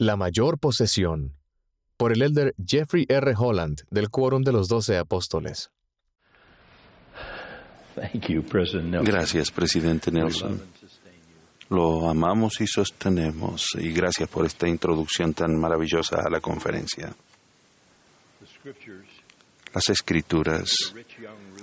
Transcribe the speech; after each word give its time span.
La 0.00 0.16
mayor 0.16 0.58
posesión, 0.58 1.36
por 1.98 2.10
el 2.10 2.22
elder 2.22 2.54
Jeffrey 2.66 3.04
R. 3.06 3.34
Holland 3.36 3.82
del 3.90 4.08
Quórum 4.08 4.42
de 4.42 4.50
los 4.50 4.66
Doce 4.66 4.96
Apóstoles. 4.96 5.70
Gracias, 9.04 9.50
presidente 9.50 10.10
Nelson. 10.10 10.58
Lo 11.68 12.08
amamos 12.08 12.62
y 12.62 12.66
sostenemos 12.66 13.72
y 13.78 13.92
gracias 13.92 14.26
por 14.30 14.46
esta 14.46 14.66
introducción 14.66 15.34
tan 15.34 15.54
maravillosa 15.60 16.22
a 16.24 16.30
la 16.30 16.40
conferencia. 16.40 17.14
Las 19.74 19.90
escrituras 19.90 20.94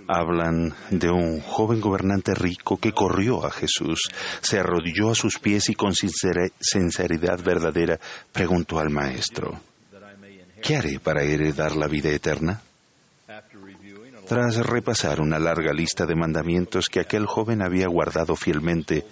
hablan 0.08 0.74
de 0.90 1.10
un 1.10 1.42
joven 1.42 1.82
gobernante 1.82 2.34
rico 2.34 2.78
que 2.78 2.94
corrió 2.94 3.46
a 3.46 3.52
Jesús, 3.52 4.10
se 4.42 4.60
arrodilló 4.60 5.12
a 5.12 5.16
sus 5.16 5.40
pies 5.40 5.70
y 5.70 5.76
con 5.76 5.94
sinceridad 5.94 7.44
verdadera 7.44 8.00
preguntó 8.32 8.80
al 8.80 8.90
Maestro, 8.90 9.60
¿qué 10.62 10.78
haré 10.78 11.00
para 11.00 11.24
heredar 11.24 11.76
la 11.76 11.88
vida 11.88 12.10
eterna? 12.10 12.62
Tras 14.28 14.58
repasar 14.58 15.22
una 15.22 15.40
larga 15.40 15.72
lista 15.72 16.06
de 16.06 16.16
mandamientos 16.16 16.90
que 16.90 17.00
aquel 17.00 17.26
joven 17.26 17.62
había 17.62 17.88
guardado 17.88 18.36
fielmente, 18.36 19.06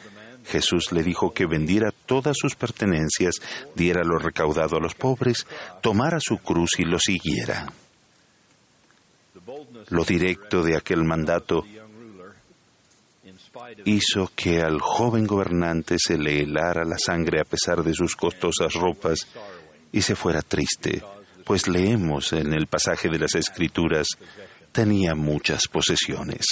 Jesús 0.46 0.91
le 0.91 1.04
dijo 1.04 1.34
que 1.34 1.46
vendiera 1.46 1.91
todas 2.05 2.35
sus 2.38 2.55
pertenencias, 2.55 3.35
diera 3.76 4.04
lo 4.04 4.18
recaudado 4.20 4.77
a 4.77 4.82
los 4.82 4.93
pobres, 4.93 5.48
tomara 5.82 6.20
su 6.20 6.38
cruz 6.38 6.71
y 6.80 6.84
lo 6.84 6.99
siguiera. 6.99 7.71
Lo 9.89 10.03
directo 10.03 10.63
de 10.63 10.75
aquel 10.75 11.03
mandato 11.03 11.63
hizo 13.85 14.31
que 14.35 14.62
al 14.62 14.80
joven 14.80 15.26
gobernante 15.26 15.95
se 15.98 16.17
le 16.17 16.41
helara 16.41 16.84
la 16.85 16.98
sangre 16.98 17.39
a 17.41 17.45
pesar 17.45 17.84
de 17.84 17.93
sus 17.93 18.16
costosas 18.16 18.73
ropas 18.73 19.27
y 19.91 20.02
se 20.02 20.16
fuera 20.16 20.41
triste, 20.41 21.02
pues 21.43 21.67
leemos 21.67 22.34
en 22.34 22.53
el 22.53 22.67
pasaje 22.67 23.10
de 23.10 23.20
las 23.20 23.35
Escrituras, 23.35 24.07
tenía 24.71 25.15
muchas 25.15 25.68
posesiones. 25.71 26.45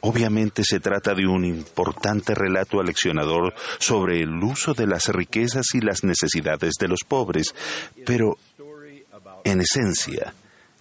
Obviamente 0.00 0.64
se 0.64 0.80
trata 0.80 1.14
de 1.14 1.26
un 1.26 1.44
importante 1.44 2.34
relato 2.34 2.80
aleccionador 2.80 3.54
sobre 3.78 4.20
el 4.20 4.42
uso 4.42 4.74
de 4.74 4.86
las 4.86 5.06
riquezas 5.08 5.66
y 5.74 5.80
las 5.80 6.02
necesidades 6.02 6.72
de 6.80 6.88
los 6.88 7.00
pobres, 7.06 7.54
pero 8.04 8.38
en 9.44 9.60
esencia 9.60 10.34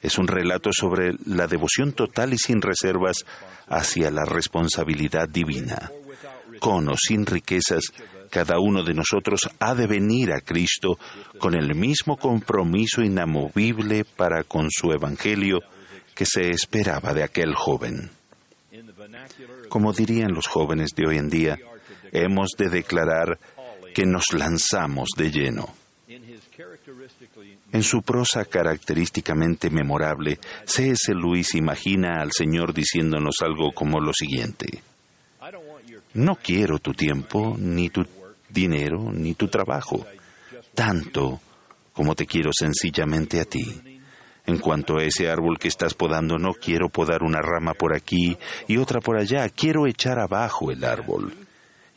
es 0.04 0.18
un 0.18 0.28
relato 0.28 0.70
sobre 0.72 1.14
la 1.26 1.48
devoción 1.48 1.94
total 1.94 2.34
y 2.34 2.38
sin 2.38 2.62
reservas 2.62 3.26
hacia 3.68 4.12
la 4.12 4.26
responsabilidad 4.26 5.30
divina. 5.30 5.92
Con 6.60 6.90
o 6.90 6.96
sin 6.96 7.26
riquezas, 7.26 7.86
cada 8.30 8.60
uno 8.60 8.84
de 8.84 8.94
nosotros 8.94 9.50
ha 9.60 9.74
de 9.74 9.88
venir 9.88 10.34
a 10.34 10.42
Cristo 10.42 11.00
con 11.40 11.56
el 11.56 11.74
mismo 11.74 12.18
compromiso 12.18 13.02
inamovible 13.02 14.06
para 14.06 14.44
con 14.44 14.68
su 14.70 14.92
Evangelio 14.92 15.60
que 16.14 16.26
se 16.26 16.50
esperaba 16.50 17.14
de 17.14 17.24
aquel 17.24 17.56
joven. 17.56 18.12
Como 19.70 19.94
dirían 19.94 20.34
los 20.34 20.48
jóvenes 20.48 20.92
de 20.96 21.08
hoy 21.08 21.18
en 21.18 21.30
día, 21.30 21.58
hemos 22.12 22.52
de 22.58 22.70
declarar 22.70 23.40
que 23.94 24.06
nos 24.06 24.34
lanzamos 24.34 25.10
de 25.18 25.32
lleno. 25.32 25.83
En 27.72 27.84
su 27.84 28.02
prosa 28.02 28.46
característicamente 28.46 29.70
memorable, 29.70 30.40
C.S. 30.66 31.14
Lewis 31.14 31.56
imagina 31.56 32.22
al 32.22 32.32
Señor 32.32 32.74
diciéndonos 32.74 33.36
algo 33.42 33.72
como 33.74 34.00
lo 34.00 34.14
siguiente. 34.14 34.82
No 36.14 36.36
quiero 36.36 36.80
tu 36.80 36.94
tiempo, 36.94 37.56
ni 37.58 37.90
tu 37.90 38.06
dinero, 38.50 39.12
ni 39.12 39.34
tu 39.34 39.48
trabajo, 39.48 40.06
tanto 40.74 41.42
como 41.92 42.16
te 42.16 42.26
quiero 42.26 42.52
sencillamente 42.54 43.40
a 43.40 43.46
ti. 43.46 43.66
En 44.46 44.60
cuanto 44.60 44.98
a 44.98 45.04
ese 45.04 45.30
árbol 45.30 45.58
que 45.58 45.70
estás 45.70 45.94
podando, 45.94 46.38
no 46.38 46.54
quiero 46.54 46.90
podar 46.90 47.24
una 47.24 47.42
rama 47.42 47.74
por 47.74 47.96
aquí 47.96 48.38
y 48.68 48.78
otra 48.78 49.00
por 49.00 49.18
allá, 49.18 49.48
quiero 49.50 49.88
echar 49.88 50.20
abajo 50.20 50.70
el 50.70 50.84
árbol. 50.84 51.34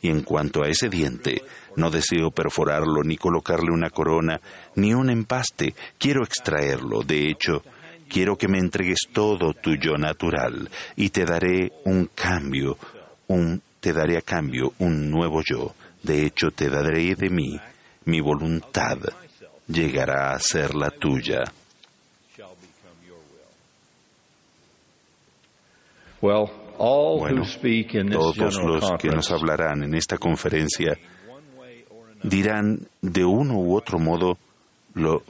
Y 0.01 0.09
en 0.09 0.21
cuanto 0.21 0.63
a 0.63 0.69
ese 0.69 0.89
diente, 0.89 1.41
no 1.75 1.89
deseo 1.89 2.31
perforarlo 2.31 3.03
ni 3.03 3.17
colocarle 3.17 3.71
una 3.71 3.89
corona 3.89 4.39
ni 4.75 4.93
un 4.93 5.09
empaste. 5.09 5.73
Quiero 5.97 6.23
extraerlo. 6.23 7.01
De 7.01 7.29
hecho, 7.29 7.63
quiero 8.07 8.37
que 8.37 8.47
me 8.47 8.59
entregues 8.59 8.99
todo 9.11 9.53
tu 9.53 9.75
yo 9.75 9.97
natural 9.97 10.69
y 10.95 11.09
te 11.09 11.25
daré 11.25 11.71
un 11.85 12.09
cambio, 12.13 12.77
un, 13.27 13.61
te 13.79 13.93
daré 13.93 14.17
a 14.17 14.21
cambio 14.21 14.73
un 14.79 15.09
nuevo 15.09 15.41
yo. 15.43 15.73
De 16.03 16.25
hecho, 16.25 16.51
te 16.51 16.69
daré 16.69 17.15
de 17.15 17.29
mí. 17.29 17.59
Mi 18.05 18.21
voluntad 18.21 18.97
llegará 19.67 20.33
a 20.33 20.39
ser 20.39 20.75
la 20.75 20.89
tuya. 20.91 21.43
Bueno, 26.77 27.43
todos 28.11 28.55
los 28.63 28.91
que 28.99 29.09
nos 29.09 29.31
hablarán 29.31 29.83
en 29.83 29.95
esta 29.95 30.17
conferencia 30.17 30.97
dirán 32.23 32.87
de 33.01 33.25
uno 33.25 33.55
u 33.59 33.75
otro 33.75 33.99
modo 33.99 34.37
lo, 34.93 35.23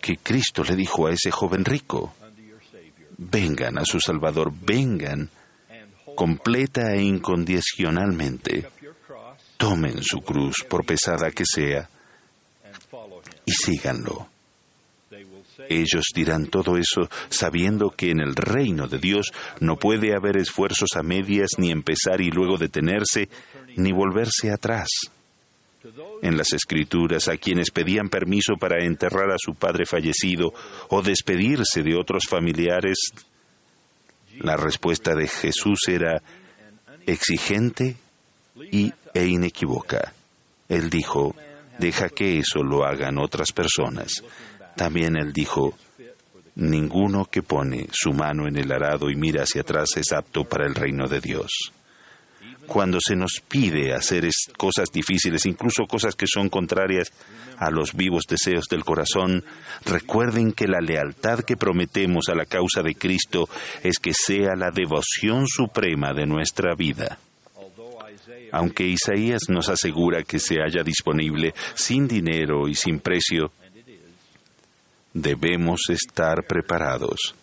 que 0.00 0.16
Cristo 0.18 0.62
le 0.64 0.76
dijo 0.76 1.06
a 1.06 1.12
ese 1.12 1.30
joven 1.30 1.64
rico. 1.64 2.14
Vengan 3.18 3.78
a 3.78 3.84
su 3.84 3.98
Salvador, 4.00 4.52
vengan 4.54 5.28
completa 6.14 6.94
e 6.94 7.02
incondicionalmente. 7.02 8.68
Tomen 9.56 10.02
su 10.02 10.20
cruz, 10.20 10.64
por 10.68 10.84
pesada 10.84 11.30
que 11.32 11.44
sea, 11.44 11.88
y 13.44 13.52
síganlo. 13.52 14.28
Ellos 15.68 16.06
dirán 16.14 16.46
todo 16.46 16.76
eso 16.76 17.08
sabiendo 17.28 17.90
que 17.90 18.10
en 18.10 18.20
el 18.20 18.34
reino 18.34 18.88
de 18.88 18.98
Dios 18.98 19.32
no 19.60 19.76
puede 19.76 20.14
haber 20.14 20.36
esfuerzos 20.36 20.90
a 20.96 21.02
medias, 21.02 21.50
ni 21.58 21.70
empezar 21.70 22.20
y 22.20 22.30
luego 22.30 22.56
detenerse, 22.56 23.28
ni 23.76 23.92
volverse 23.92 24.50
atrás 24.50 24.88
en 26.22 26.36
las 26.36 26.52
escrituras 26.52 27.28
a 27.28 27.36
quienes 27.36 27.70
pedían 27.70 28.08
permiso 28.08 28.54
para 28.58 28.84
enterrar 28.84 29.30
a 29.30 29.38
su 29.38 29.54
padre 29.54 29.86
fallecido 29.86 30.52
o 30.88 31.02
despedirse 31.02 31.82
de 31.82 31.96
otros 31.96 32.24
familiares, 32.28 32.98
la 34.40 34.56
respuesta 34.56 35.14
de 35.14 35.28
Jesús 35.28 35.80
era 35.88 36.22
exigente 37.06 37.96
y, 38.70 38.92
e 39.14 39.26
inequívoca. 39.26 40.12
Él 40.68 40.90
dijo, 40.90 41.34
deja 41.78 42.08
que 42.08 42.38
eso 42.38 42.62
lo 42.62 42.84
hagan 42.84 43.18
otras 43.18 43.52
personas. 43.52 44.22
También 44.78 45.16
él 45.16 45.32
dijo, 45.32 45.74
ninguno 46.54 47.26
que 47.26 47.42
pone 47.42 47.88
su 47.92 48.12
mano 48.12 48.46
en 48.46 48.56
el 48.56 48.70
arado 48.70 49.10
y 49.10 49.16
mira 49.16 49.42
hacia 49.42 49.62
atrás 49.62 49.88
es 49.96 50.12
apto 50.12 50.44
para 50.44 50.66
el 50.66 50.74
reino 50.76 51.08
de 51.08 51.20
Dios 51.20 51.72
cuando 52.68 52.98
se 53.00 53.16
nos 53.16 53.40
pide 53.48 53.94
hacer 53.94 54.28
cosas 54.56 54.92
difíciles, 54.92 55.46
incluso 55.46 55.86
cosas 55.86 56.14
que 56.14 56.26
son 56.26 56.50
contrarias 56.50 57.10
a 57.56 57.70
los 57.70 57.94
vivos 57.94 58.24
deseos 58.28 58.66
del 58.70 58.84
corazón, 58.84 59.42
recuerden 59.86 60.52
que 60.52 60.68
la 60.68 60.80
lealtad 60.80 61.40
que 61.40 61.56
prometemos 61.56 62.28
a 62.28 62.34
la 62.34 62.44
causa 62.44 62.82
de 62.82 62.94
Cristo 62.94 63.48
es 63.82 63.98
que 63.98 64.12
sea 64.12 64.54
la 64.54 64.70
devoción 64.70 65.46
suprema 65.48 66.12
de 66.12 66.26
nuestra 66.26 66.74
vida. 66.74 67.18
Aunque 68.52 68.84
Isaías 68.84 69.42
nos 69.48 69.68
asegura 69.68 70.22
que 70.22 70.38
se 70.38 70.56
haya 70.60 70.82
disponible 70.82 71.54
sin 71.74 72.06
dinero 72.06 72.68
y 72.68 72.74
sin 72.74 73.00
precio, 73.00 73.50
debemos 75.12 75.82
estar 75.90 76.46
preparados 76.46 77.34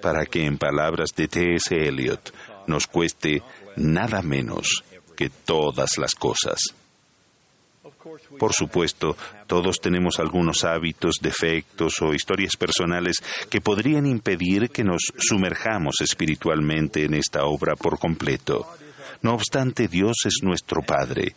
para 0.00 0.26
que 0.26 0.44
en 0.44 0.58
palabras 0.58 1.10
de 1.16 1.28
T.S. 1.28 1.74
Eliot 1.74 2.34
nos 2.66 2.86
cueste 2.86 3.42
nada 3.76 4.20
menos 4.22 4.82
que 5.16 5.30
todas 5.30 5.96
las 5.98 6.14
cosas. 6.14 6.58
Por 8.38 8.52
supuesto, 8.52 9.16
todos 9.46 9.80
tenemos 9.80 10.18
algunos 10.18 10.64
hábitos, 10.64 11.16
defectos 11.20 12.02
o 12.02 12.12
historias 12.12 12.56
personales 12.56 13.16
que 13.48 13.60
podrían 13.60 14.06
impedir 14.06 14.70
que 14.70 14.82
nos 14.82 15.12
sumerjamos 15.18 16.00
espiritualmente 16.00 17.04
en 17.04 17.14
esta 17.14 17.44
obra 17.44 17.76
por 17.76 17.98
completo. 17.98 18.66
No 19.22 19.34
obstante, 19.34 19.86
Dios 19.86 20.16
es 20.24 20.40
nuestro 20.42 20.82
Padre 20.82 21.32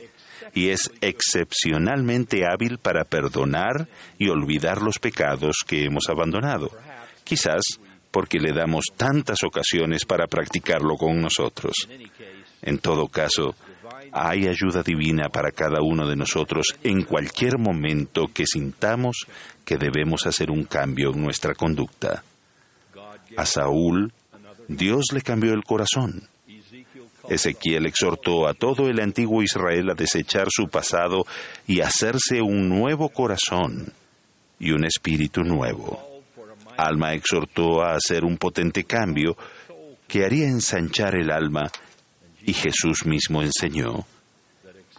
y 0.56 0.70
es 0.70 0.90
excepcionalmente 1.02 2.46
hábil 2.48 2.80
para 2.80 3.04
perdonar 3.04 3.88
y 4.18 4.30
olvidar 4.30 4.82
los 4.82 4.98
pecados 4.98 5.58
que 5.68 5.84
hemos 5.84 6.10
abandonado. 6.10 6.72
Quizás 7.24 7.62
porque 8.10 8.40
le 8.40 8.54
damos 8.54 8.86
tantas 8.96 9.44
ocasiones 9.44 10.06
para 10.06 10.26
practicarlo 10.26 10.96
con 10.96 11.22
nosotros. 11.22 11.74
En 12.62 12.80
todo 12.80 13.10
caso, 13.10 13.54
hay 14.14 14.48
ayuda 14.48 14.82
divina 14.82 15.28
para 15.28 15.52
cada 15.52 15.82
uno 15.82 16.08
de 16.08 16.16
nosotros 16.16 16.68
en 16.84 17.04
cualquier 17.04 17.60
momento 17.60 18.28
que 18.34 18.46
sintamos 18.48 19.28
que 19.66 19.76
debemos 19.78 20.26
hacer 20.26 20.50
un 20.50 20.64
cambio 20.64 21.12
en 21.12 21.22
nuestra 21.22 21.54
conducta. 21.54 22.24
A 23.36 23.46
Saúl, 23.46 24.14
Dios 24.70 25.08
le 25.14 25.22
cambió 25.22 25.54
el 25.54 25.66
corazón. 25.66 26.30
Ezequiel 27.30 27.86
exhortó 27.86 28.48
a 28.48 28.54
todo 28.54 28.88
el 28.90 29.00
antiguo 29.00 29.42
Israel 29.42 29.90
a 29.90 29.96
desechar 29.96 30.48
su 30.50 30.68
pasado 30.68 31.26
y 31.68 31.82
hacerse 31.82 32.42
un 32.42 32.70
nuevo 32.70 33.10
corazón 33.10 33.94
y 34.60 34.72
un 34.72 34.86
espíritu 34.86 35.42
nuevo. 35.42 36.24
Alma 36.78 37.14
exhortó 37.14 37.82
a 37.82 37.96
hacer 37.96 38.24
un 38.26 38.38
potente 38.38 38.84
cambio 38.84 39.38
que 40.08 40.26
haría 40.26 40.48
ensanchar 40.48 41.16
el 41.16 41.32
alma 41.32 41.72
y 42.44 42.54
Jesús 42.54 43.06
mismo 43.06 43.42
enseñó 43.42 44.06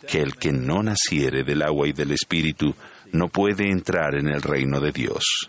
que 0.08 0.20
el 0.20 0.36
que 0.36 0.52
no 0.52 0.82
naciere 0.82 1.44
del 1.44 1.62
agua 1.62 1.88
y 1.88 1.92
del 1.92 2.12
espíritu 2.12 2.74
no 3.12 3.28
puede 3.28 3.70
entrar 3.70 4.14
en 4.14 4.28
el 4.28 4.42
reino 4.42 4.80
de 4.80 4.92
Dios. 4.92 5.48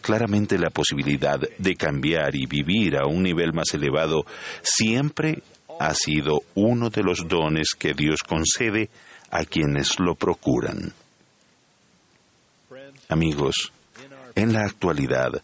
Claramente 0.00 0.58
la 0.58 0.70
posibilidad 0.70 1.40
de 1.40 1.76
cambiar 1.76 2.34
y 2.34 2.46
vivir 2.46 2.96
a 2.96 3.06
un 3.06 3.22
nivel 3.22 3.52
más 3.52 3.72
elevado 3.72 4.24
siempre 4.62 5.42
ha 5.78 5.94
sido 5.94 6.42
uno 6.54 6.90
de 6.90 7.02
los 7.02 7.26
dones 7.26 7.74
que 7.78 7.92
Dios 7.94 8.20
concede 8.22 8.90
a 9.30 9.44
quienes 9.44 9.98
lo 9.98 10.14
procuran. 10.14 10.92
Amigos, 13.08 13.72
en 14.34 14.52
la 14.52 14.60
actualidad 14.60 15.42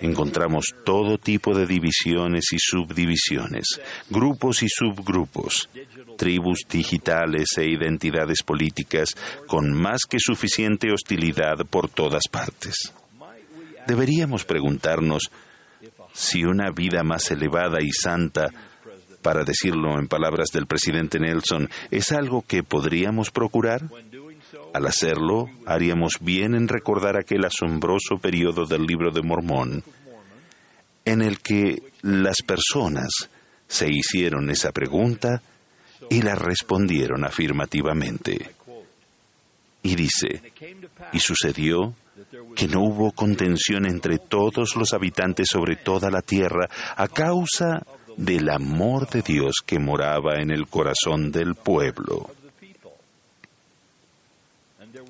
encontramos 0.00 0.66
todo 0.84 1.18
tipo 1.18 1.56
de 1.56 1.66
divisiones 1.66 2.52
y 2.52 2.58
subdivisiones, 2.58 3.80
grupos 4.10 4.62
y 4.62 4.68
subgrupos, 4.68 5.68
tribus 6.16 6.60
digitales 6.68 7.56
e 7.56 7.66
identidades 7.66 8.42
políticas 8.42 9.10
con 9.46 9.72
más 9.72 10.02
que 10.08 10.18
suficiente 10.18 10.92
hostilidad 10.92 11.64
por 11.70 11.88
todas 11.88 12.24
partes. 12.30 12.92
Deberíamos 13.86 14.44
preguntarnos 14.44 15.30
si 16.12 16.44
una 16.44 16.70
vida 16.70 17.02
más 17.02 17.30
elevada 17.30 17.78
y 17.82 17.90
santa 17.90 18.48
para 19.24 19.42
decirlo 19.42 19.98
en 19.98 20.06
palabras 20.06 20.50
del 20.52 20.66
presidente 20.66 21.18
Nelson, 21.18 21.70
es 21.90 22.12
algo 22.12 22.44
que 22.46 22.62
podríamos 22.62 23.30
procurar? 23.30 23.80
Al 24.74 24.86
hacerlo, 24.86 25.48
haríamos 25.64 26.18
bien 26.20 26.54
en 26.54 26.68
recordar 26.68 27.16
aquel 27.16 27.46
asombroso 27.46 28.18
periodo 28.20 28.66
del 28.66 28.82
libro 28.82 29.10
de 29.10 29.22
Mormón, 29.22 29.82
en 31.06 31.22
el 31.22 31.40
que 31.40 31.82
las 32.02 32.42
personas 32.42 33.30
se 33.66 33.88
hicieron 33.90 34.50
esa 34.50 34.72
pregunta 34.72 35.40
y 36.10 36.20
la 36.20 36.34
respondieron 36.34 37.24
afirmativamente. 37.24 38.50
Y 39.82 39.94
dice, 39.94 40.52
y 41.14 41.18
sucedió 41.18 41.94
que 42.54 42.68
no 42.68 42.82
hubo 42.82 43.12
contención 43.12 43.86
entre 43.86 44.18
todos 44.18 44.76
los 44.76 44.92
habitantes 44.92 45.46
sobre 45.50 45.76
toda 45.76 46.10
la 46.10 46.20
tierra 46.20 46.68
a 46.94 47.08
causa 47.08 47.86
del 48.16 48.48
amor 48.50 49.08
de 49.08 49.22
Dios 49.22 49.56
que 49.64 49.78
moraba 49.78 50.36
en 50.40 50.50
el 50.50 50.66
corazón 50.66 51.30
del 51.30 51.54
pueblo. 51.54 52.30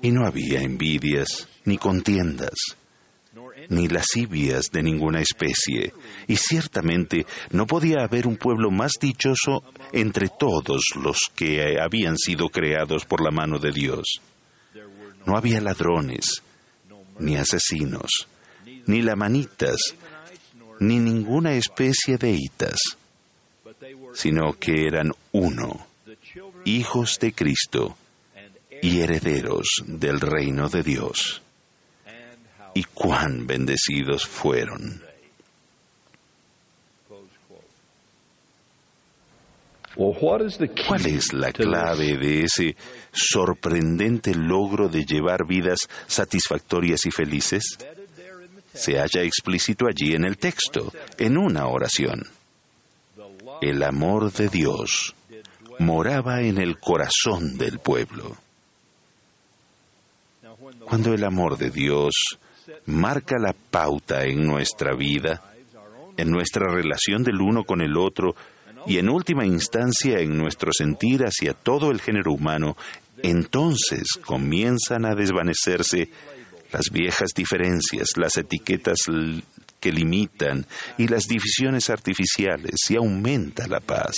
Y 0.01 0.11
no 0.11 0.25
había 0.25 0.61
envidias, 0.61 1.47
ni 1.65 1.77
contiendas, 1.77 2.53
ni 3.69 3.87
lascivias 3.87 4.71
de 4.71 4.83
ninguna 4.83 5.21
especie, 5.21 5.93
y 6.27 6.35
ciertamente 6.35 7.25
no 7.51 7.65
podía 7.65 8.03
haber 8.03 8.27
un 8.27 8.37
pueblo 8.37 8.71
más 8.71 8.93
dichoso 8.99 9.63
entre 9.91 10.29
todos 10.29 10.83
los 11.01 11.19
que 11.35 11.79
habían 11.79 12.17
sido 12.17 12.49
creados 12.49 13.05
por 13.05 13.23
la 13.23 13.31
mano 13.31 13.59
de 13.59 13.71
Dios. 13.71 14.21
No 15.25 15.37
había 15.37 15.61
ladrones, 15.61 16.43
ni 17.19 17.37
asesinos, 17.37 18.27
ni 18.85 19.01
lamanitas, 19.01 19.95
ni 20.79 20.99
ninguna 20.99 21.53
especie 21.53 22.17
de 22.17 22.31
hitas, 22.31 22.79
sino 24.13 24.53
que 24.53 24.87
eran 24.87 25.11
uno, 25.31 25.87
hijos 26.65 27.19
de 27.19 27.33
Cristo 27.33 27.97
y 28.81 29.01
herederos 29.01 29.83
del 29.85 30.19
reino 30.19 30.69
de 30.69 30.83
Dios. 30.83 31.41
Y 32.73 32.83
cuán 32.83 33.47
bendecidos 33.47 34.25
fueron. 34.25 35.01
¿Cuál 39.95 41.05
es 41.05 41.31
la 41.31 41.53
clave 41.53 42.17
de 42.17 42.43
ese 42.43 42.75
sorprendente 43.13 44.35
logro 44.35 44.89
de 44.89 45.05
llevar 45.05 45.47
vidas 45.47 45.87
satisfactorias 46.05 47.05
y 47.05 47.11
felices? 47.11 47.77
Se 48.75 48.99
halla 48.99 49.23
explícito 49.23 49.87
allí 49.87 50.13
en 50.13 50.25
el 50.25 50.37
texto, 50.37 50.91
en 51.17 51.37
una 51.37 51.67
oración. 51.67 52.27
El 53.61 53.81
amor 53.83 54.31
de 54.31 54.49
Dios 54.49 55.15
moraba 55.79 56.41
en 56.41 56.59
el 56.59 56.77
corazón 56.79 57.57
del 57.57 57.79
pueblo. 57.79 58.35
Cuando 60.85 61.13
el 61.13 61.23
amor 61.23 61.57
de 61.57 61.69
Dios 61.69 62.13
marca 62.85 63.37
la 63.39 63.53
pauta 63.53 64.25
en 64.25 64.45
nuestra 64.45 64.95
vida, 64.95 65.41
en 66.17 66.29
nuestra 66.29 66.71
relación 66.71 67.23
del 67.23 67.41
uno 67.41 67.63
con 67.63 67.81
el 67.81 67.97
otro 67.97 68.35
y 68.87 68.97
en 68.97 69.09
última 69.09 69.45
instancia 69.45 70.19
en 70.19 70.37
nuestro 70.37 70.71
sentir 70.71 71.23
hacia 71.23 71.53
todo 71.53 71.91
el 71.91 72.01
género 72.01 72.33
humano, 72.33 72.77
entonces 73.23 74.03
comienzan 74.23 75.05
a 75.05 75.15
desvanecerse 75.15 76.09
las 76.75 76.91
viejas 76.91 77.29
diferencias, 77.33 78.17
las 78.17 78.35
etiquetas 78.35 78.97
que 79.79 79.93
limitan 79.93 80.65
y 80.97 81.07
las 81.07 81.23
divisiones 81.23 81.89
artificiales 81.89 82.75
y 82.89 82.97
aumenta 82.97 83.65
la 83.65 83.79
paz. 83.79 84.15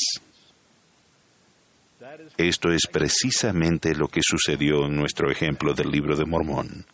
Esto 2.36 2.72
es 2.72 2.88
precisamente 2.92 3.94
lo 3.94 4.08
que 4.08 4.22
sucedió 4.24 4.88
en 4.88 4.96
nuestro 4.96 5.32
ejemplo 5.32 5.76
del 5.76 5.92
libro 5.92 6.16
de 6.16 6.26
Mormón. 6.26 6.86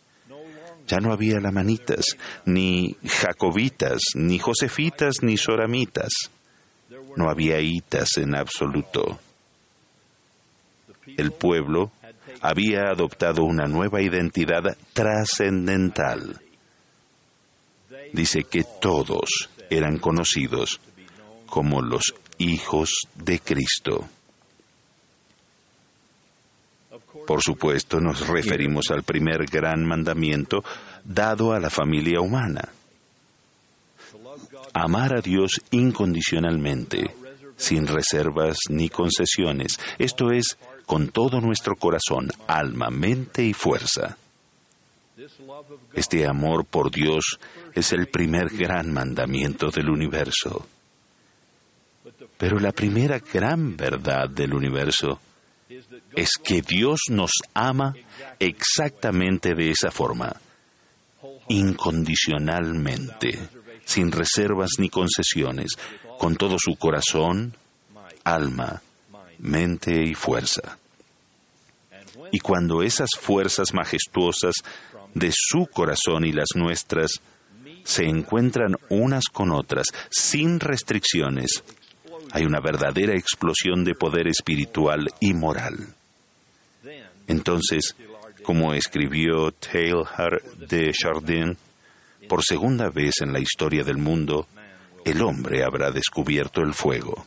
Ya 0.86 0.98
no 0.98 1.14
había 1.14 1.40
lamanitas, 1.40 2.04
ni 2.44 2.94
jacobitas, 3.02 4.02
ni 4.16 4.38
josefitas, 4.38 5.22
ni 5.22 5.38
soramitas. 5.38 6.12
No 7.16 7.30
había 7.30 7.58
hitas 7.58 8.18
en 8.18 8.34
absoluto. 8.34 9.18
El 11.16 11.32
pueblo 11.32 11.90
había 12.44 12.90
adoptado 12.90 13.42
una 13.42 13.64
nueva 13.64 14.02
identidad 14.02 14.76
trascendental. 14.92 16.42
Dice 18.12 18.44
que 18.44 18.64
todos 18.82 19.48
eran 19.70 19.96
conocidos 19.96 20.78
como 21.46 21.80
los 21.80 22.14
hijos 22.36 23.08
de 23.14 23.40
Cristo. 23.40 24.06
Por 27.26 27.42
supuesto, 27.42 27.98
nos 27.98 28.28
referimos 28.28 28.90
al 28.90 29.04
primer 29.04 29.46
gran 29.46 29.82
mandamiento 29.82 30.62
dado 31.02 31.54
a 31.54 31.58
la 31.58 31.70
familia 31.70 32.20
humana. 32.20 32.68
Amar 34.74 35.16
a 35.16 35.22
Dios 35.22 35.62
incondicionalmente, 35.70 37.14
sin 37.56 37.86
reservas 37.86 38.58
ni 38.68 38.90
concesiones. 38.90 39.80
Esto 39.98 40.30
es 40.30 40.58
con 40.86 41.08
todo 41.08 41.40
nuestro 41.40 41.76
corazón, 41.76 42.30
alma, 42.46 42.90
mente 42.90 43.44
y 43.44 43.52
fuerza. 43.52 44.16
Este 45.94 46.26
amor 46.26 46.64
por 46.64 46.90
Dios 46.90 47.38
es 47.72 47.92
el 47.92 48.08
primer 48.08 48.48
gran 48.48 48.92
mandamiento 48.92 49.70
del 49.70 49.88
universo. 49.88 50.66
Pero 52.36 52.58
la 52.58 52.72
primera 52.72 53.20
gran 53.20 53.76
verdad 53.76 54.28
del 54.28 54.54
universo 54.54 55.20
es 56.14 56.30
que 56.42 56.62
Dios 56.62 57.00
nos 57.10 57.32
ama 57.54 57.94
exactamente 58.38 59.54
de 59.54 59.70
esa 59.70 59.90
forma, 59.90 60.34
incondicionalmente, 61.48 63.38
sin 63.84 64.12
reservas 64.12 64.72
ni 64.78 64.88
concesiones, 64.88 65.72
con 66.18 66.36
todo 66.36 66.56
su 66.58 66.76
corazón, 66.76 67.56
alma, 68.24 68.82
mente 69.44 70.02
y 70.02 70.14
fuerza. 70.14 70.78
Y 72.32 72.40
cuando 72.40 72.82
esas 72.82 73.10
fuerzas 73.20 73.72
majestuosas 73.72 74.54
de 75.14 75.30
su 75.32 75.66
corazón 75.66 76.24
y 76.24 76.32
las 76.32 76.48
nuestras 76.56 77.20
se 77.84 78.04
encuentran 78.04 78.74
unas 78.88 79.24
con 79.26 79.52
otras 79.52 79.86
sin 80.10 80.58
restricciones, 80.58 81.62
hay 82.32 82.44
una 82.44 82.60
verdadera 82.60 83.12
explosión 83.12 83.84
de 83.84 83.94
poder 83.94 84.26
espiritual 84.26 85.08
y 85.20 85.34
moral. 85.34 85.94
Entonces, 87.26 87.94
como 88.42 88.72
escribió 88.72 89.52
Taylor 89.52 90.42
de 90.68 90.90
Chardin, 90.92 91.56
por 92.28 92.42
segunda 92.42 92.88
vez 92.88 93.20
en 93.20 93.32
la 93.32 93.40
historia 93.40 93.84
del 93.84 93.98
mundo, 93.98 94.46
el 95.04 95.20
hombre 95.20 95.62
habrá 95.62 95.90
descubierto 95.90 96.62
el 96.62 96.72
fuego. 96.72 97.26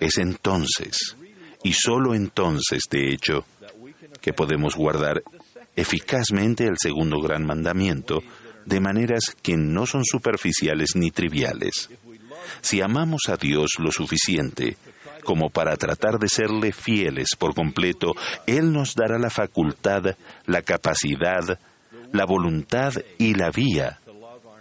Es 0.00 0.18
entonces, 0.18 1.16
y 1.62 1.74
solo 1.74 2.14
entonces, 2.14 2.84
de 2.90 3.12
hecho, 3.12 3.44
que 4.20 4.32
podemos 4.32 4.74
guardar 4.74 5.22
eficazmente 5.76 6.64
el 6.64 6.76
segundo 6.78 7.20
gran 7.20 7.44
mandamiento 7.44 8.22
de 8.64 8.80
maneras 8.80 9.36
que 9.42 9.56
no 9.56 9.86
son 9.86 10.04
superficiales 10.04 10.96
ni 10.96 11.10
triviales. 11.10 11.90
Si 12.60 12.80
amamos 12.80 13.22
a 13.28 13.36
Dios 13.36 13.72
lo 13.78 13.92
suficiente 13.92 14.76
como 15.24 15.50
para 15.50 15.76
tratar 15.76 16.18
de 16.18 16.28
serle 16.28 16.72
fieles 16.72 17.36
por 17.38 17.54
completo, 17.54 18.14
Él 18.46 18.72
nos 18.72 18.94
dará 18.94 19.18
la 19.18 19.30
facultad, 19.30 20.16
la 20.46 20.62
capacidad, 20.62 21.58
la 22.12 22.24
voluntad 22.24 22.94
y 23.18 23.34
la 23.34 23.50
vía 23.50 23.98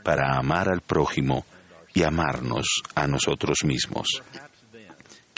para 0.04 0.38
amar 0.38 0.70
al 0.70 0.82
prójimo 0.82 1.46
y 1.94 2.04
amarnos 2.04 2.82
a 2.96 3.08
nosotros 3.08 3.60
mismos. 3.64 4.22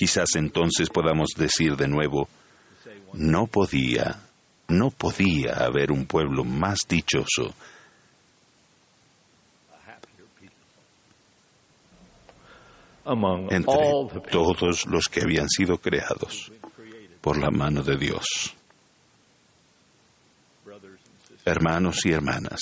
Quizás 0.01 0.29
entonces 0.34 0.89
podamos 0.89 1.29
decir 1.38 1.75
de 1.75 1.88
nuevo, 1.88 2.27
no 3.13 3.46
podía, 3.46 4.20
no 4.67 4.89
podía 4.89 5.63
haber 5.63 5.91
un 5.91 6.08
pueblo 6.08 6.43
más 6.43 6.79
dichoso. 6.89 7.53
entre 13.51 14.22
todos 14.31 14.88
los 14.88 15.05
que 15.05 15.22
habían 15.22 15.48
sido 15.48 15.77
creados 15.77 16.51
por 17.22 17.38
la 17.38 17.51
mano 17.51 17.84
de 17.84 17.96
Dios. 17.96 18.25
Hermanos 21.46 22.03
y 22.08 22.12
hermanas, 22.12 22.60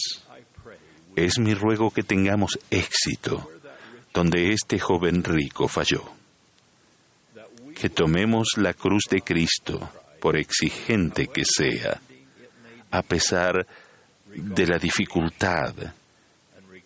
es 1.15 1.39
mi 1.39 1.53
ruego 1.53 1.89
que 1.89 2.03
tengamos 2.03 2.59
éxito 2.69 3.49
donde 4.13 4.51
este 4.51 4.77
joven 4.77 5.23
rico 5.23 5.69
falló. 5.69 6.18
Que 7.79 7.89
tomemos 7.89 8.49
la 8.57 8.73
cruz 8.73 9.03
de 9.09 9.21
Cristo, 9.21 9.89
por 10.19 10.37
exigente 10.37 11.27
que 11.27 11.45
sea, 11.45 12.01
a 12.91 13.01
pesar 13.01 13.65
de 14.25 14.67
la 14.67 14.77
dificultad 14.77 15.73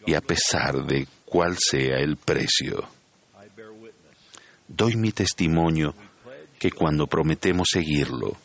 y 0.05 0.13
a 0.13 0.21
pesar 0.21 0.85
de 0.85 1.07
cuál 1.25 1.57
sea 1.57 1.97
el 1.97 2.17
precio. 2.17 2.87
Doy 4.67 4.95
mi 4.95 5.11
testimonio 5.11 5.95
que 6.59 6.71
cuando 6.71 7.07
prometemos 7.07 7.69
seguirlo, 7.71 8.37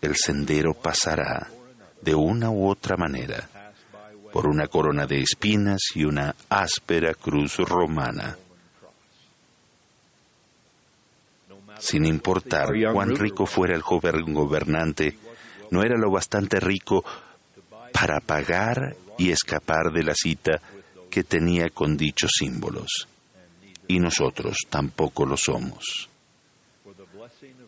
el 0.00 0.16
sendero 0.16 0.74
pasará 0.74 1.50
de 2.00 2.14
una 2.14 2.50
u 2.50 2.68
otra 2.68 2.96
manera 2.96 3.48
por 4.32 4.46
una 4.46 4.66
corona 4.66 5.06
de 5.06 5.20
espinas 5.20 5.80
y 5.94 6.04
una 6.04 6.34
áspera 6.48 7.14
cruz 7.14 7.56
romana. 7.58 8.36
Sin 11.78 12.06
importar 12.06 12.68
cuán 12.92 13.16
rico 13.16 13.46
fuera 13.46 13.74
el 13.74 13.82
joven 13.82 14.32
gobernante, 14.32 15.16
no 15.70 15.82
era 15.82 15.96
lo 15.96 16.10
bastante 16.10 16.60
rico 16.60 17.04
para 17.92 18.20
pagar 18.20 18.96
y 19.18 19.30
escapar 19.30 19.92
de 19.92 20.02
la 20.02 20.14
cita 20.14 20.60
que 21.10 21.24
tenía 21.24 21.68
con 21.70 21.96
dichos 21.96 22.32
símbolos. 22.38 23.08
Y 23.86 23.98
nosotros 23.98 24.58
tampoco 24.68 25.26
lo 25.26 25.36
somos. 25.36 26.08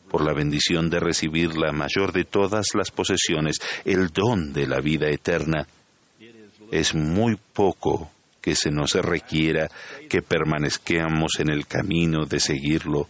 Por 0.08 0.24
la 0.24 0.32
bendición 0.32 0.88
de 0.88 1.00
recibir 1.00 1.56
la 1.56 1.72
mayor 1.72 2.12
de 2.12 2.24
todas 2.24 2.66
las 2.74 2.90
posesiones, 2.90 3.58
el 3.84 4.08
don 4.08 4.52
de 4.52 4.66
la 4.66 4.80
vida 4.80 5.08
eterna, 5.08 5.66
es 6.70 6.94
muy 6.94 7.36
poco 7.52 8.10
que 8.40 8.54
se 8.54 8.70
nos 8.70 8.94
requiera 8.94 9.68
que 10.08 10.22
permanezcamos 10.22 11.40
en 11.40 11.50
el 11.50 11.66
camino 11.66 12.24
de 12.24 12.40
seguirlo 12.40 13.08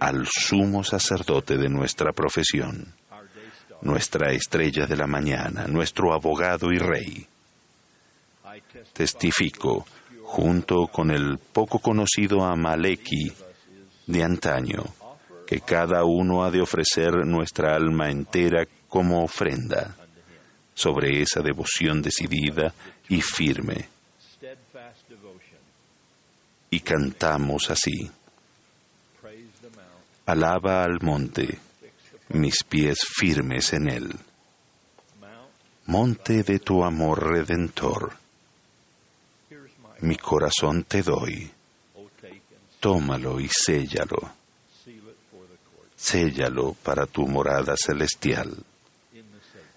al 0.00 0.26
sumo 0.26 0.82
sacerdote 0.82 1.58
de 1.58 1.68
nuestra 1.68 2.12
profesión, 2.12 2.94
nuestra 3.82 4.32
estrella 4.32 4.86
de 4.86 4.96
la 4.96 5.06
mañana, 5.06 5.66
nuestro 5.66 6.14
abogado 6.14 6.72
y 6.72 6.78
rey. 6.78 7.26
Testifico, 8.94 9.86
junto 10.24 10.86
con 10.86 11.10
el 11.10 11.38
poco 11.38 11.78
conocido 11.78 12.44
Amaleki 12.44 13.30
de 14.06 14.24
antaño, 14.24 14.84
que 15.46 15.60
cada 15.60 16.04
uno 16.04 16.44
ha 16.44 16.50
de 16.50 16.62
ofrecer 16.62 17.26
nuestra 17.26 17.74
alma 17.74 18.10
entera 18.10 18.66
como 18.88 19.22
ofrenda 19.22 19.96
sobre 20.74 21.20
esa 21.20 21.42
devoción 21.42 22.00
decidida 22.00 22.72
y 23.08 23.20
firme. 23.20 23.88
Y 26.70 26.80
cantamos 26.80 27.70
así. 27.70 28.10
Alaba 30.26 30.84
al 30.84 31.00
monte, 31.00 31.58
mis 32.28 32.62
pies 32.64 32.98
firmes 33.18 33.72
en 33.72 33.88
él. 33.88 34.18
Monte 35.86 36.42
de 36.42 36.58
tu 36.60 36.84
amor 36.84 37.32
redentor, 37.32 38.12
mi 40.00 40.16
corazón 40.16 40.84
te 40.84 41.02
doy. 41.02 41.50
Tómalo 42.78 43.40
y 43.40 43.48
séllalo. 43.48 44.32
Séllalo 45.96 46.74
para 46.82 47.06
tu 47.06 47.26
morada 47.26 47.74
celestial 47.76 48.56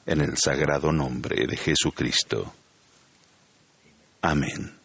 en 0.06 0.22
el 0.22 0.38
sagrado 0.38 0.92
nombre 0.92 1.46
de 1.48 1.58
Jesucristo. 1.58 2.54
Amén. 4.22 4.83